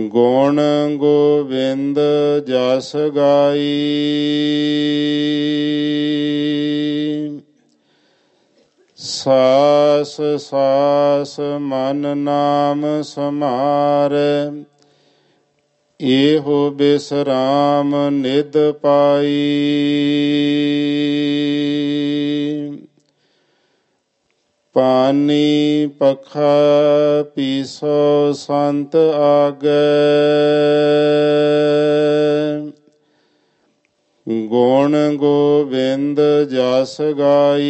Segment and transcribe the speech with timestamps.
[0.08, 0.62] ਗੁਣ
[0.96, 2.00] ਗੋਬਿੰਦ
[2.48, 3.80] ਜਸ ਗਾਈ।
[9.02, 14.64] ਸਾਸ ਸਾਸ ਮਨ ਨਾਮ ਸਮਾਰੈ।
[16.02, 19.58] ਇਹੋ ਬਿਸਰਾਮ ਨਿਦ ਪਾਈ।
[24.74, 26.58] ਪਾਨੀ ਪਖਾ
[27.36, 29.90] ਪੀਸੋ ਸੰਤ ਆਗੇ।
[34.32, 37.70] ਗੁਣ ਗੋਬਿੰਦ ਜਸ ਗਾਈ।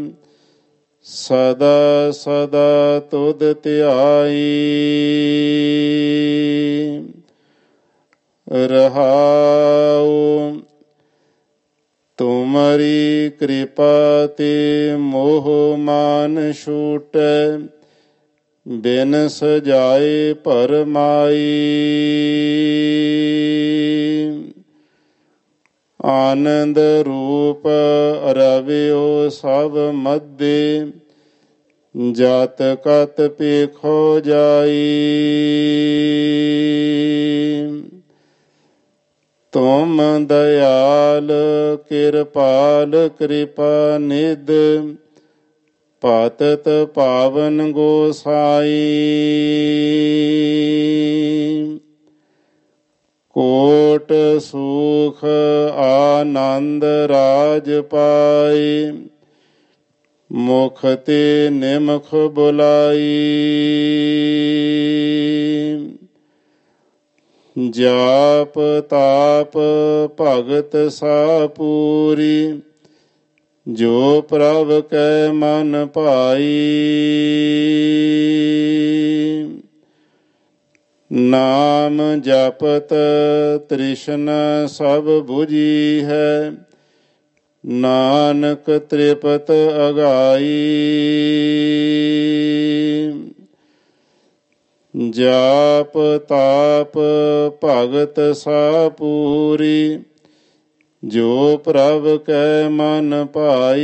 [1.02, 4.44] ਸਦਾ ਸਦਾ ਤੁਧ ਧਿਆਈ।
[8.52, 9.53] ਰਹਾਉ
[13.38, 17.58] ਕਿਰਪਾ ਤੇ ਮੋਹ ਮਾਨ ਛੂਟੈ,
[18.66, 21.44] ਬਿਨ ਸਜਾਏ ਪਰਮਾਈ
[26.00, 27.66] ਆਨੰਦ ਰੂਪ
[28.32, 30.86] ਰਵਿਓ ਸਭ ਮੱਦੇ,
[32.12, 34.80] ਜਤ ਕਤ ਪੇਖੋ ਜਾਈ।
[39.54, 41.32] ਤੁਮ ਦਇਆਲ,
[41.88, 44.50] ਕਿਰਪਾਲ ਕਿਰਪਾ ਨਿਦ
[46.00, 48.70] ਪਾਤਤ ਪਾਵਨ ਗੋਸਾਈ।
[53.28, 55.24] ਕੋਟ ਸੁਖ
[55.74, 58.92] ਆਨੰਦ ਰਾਜ ਪਾਈ,
[60.32, 63.30] ਮੁਖ ਤੇ ਨਿਮਖ ਬੁਲਾਈ।
[67.74, 68.58] ਜਾਪ
[68.88, 69.56] ਤਾਪ
[70.20, 72.60] ਭਗਤ ਸਾ ਪੂਰੀ
[73.68, 76.44] ਜੋ ਪ੍ਰਭ ਕੈ ਮਨ ਭਾਈ।
[81.12, 82.94] ਨਾਮ ਜਪਤ
[83.68, 84.30] ਤ੍ਰਿਸ਼ਨ
[84.68, 86.52] ਸਭ 부ਜੀ ਹੈ,
[87.66, 89.52] ਨਾਨਕ ਤ੍ਰਿਪਤ
[89.88, 90.60] ਅਗਾਈ।
[95.10, 96.98] ਜਾਪ ਤਾਪ
[97.64, 99.98] ਭਗਤ ਸਾ ਪੂਰੀ,
[101.04, 103.82] ਜੋ ਪ੍ਰਭ ਕੈ ਮਨ ਭਾਈ।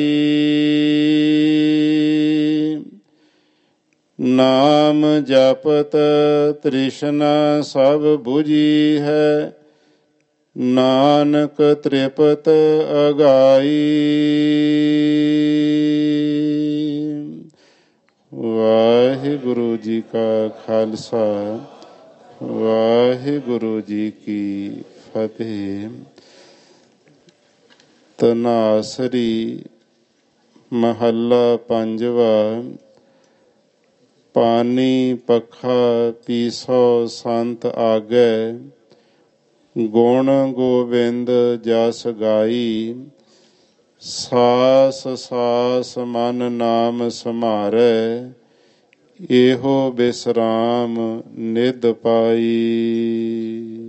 [4.21, 5.97] ਨਾਮ ਜਪਤ
[6.63, 9.57] ਤ੍ਰਿਸ਼ਨਾ ਸਭ 부ਜੀ ਹੈ,
[10.59, 12.49] ਨਾਨਕ ਤ੍ਰਿਪਤ
[13.09, 13.91] ਅਗਾਈ।
[18.35, 21.61] ਵਾਹਿਗੁਰੂ ਜੀ ਕਾ ਖਾਲਸਾ,
[22.43, 24.71] ਵਾਹਿਗੁਰੂ ਜੀ ਕੀ
[25.07, 25.89] ਫਤਿਹ।
[28.19, 29.65] ਤਨਾਸਰੀ
[30.73, 32.63] ਮਹੱਲਾ ਪੰਜਵਾ
[34.35, 38.59] ਪਾਨੀ ਪਖਾ ਪੀਸੋ ਸੰਤ ਆਗੇ,
[39.79, 41.31] ਗੁਣ ਗੋਬਿੰਦ
[41.63, 42.95] ਜਸ ਗਾਈ।
[44.03, 48.31] ਸਾਸ ਸਾਸ ਮਨ ਨਾਮ ਸਮਾਰੈ
[49.31, 53.70] ਇਹੋ ਬਿਸਰਾਮ ਨਿਦ ਪਾਈ।